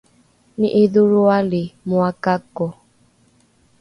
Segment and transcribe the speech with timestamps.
[0.59, 2.67] ni’idholroali moa gako